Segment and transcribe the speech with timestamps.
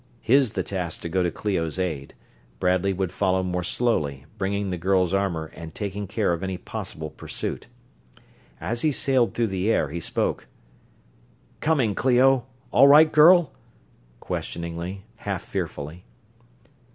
[0.19, 2.15] His the task to go to Clio's aid....
[2.59, 7.11] Bradley would follow more slowly, bringing the girl's armor and taking care of any possible
[7.11, 7.67] pursuit.
[8.59, 10.47] As he sailed through the air he spoke.
[11.59, 12.47] "Coming, Clio!
[12.71, 13.51] All right, girl?"
[14.19, 16.03] Questioningly, half fearfully.